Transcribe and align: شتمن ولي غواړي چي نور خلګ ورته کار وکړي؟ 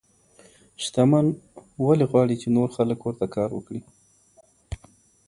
شتمن 0.83 1.25
ولي 1.85 2.05
غواړي 2.11 2.35
چي 2.41 2.47
نور 2.57 2.69
خلګ 2.75 2.99
ورته 3.01 3.25
کار 3.35 3.49
وکړي؟ 3.53 3.81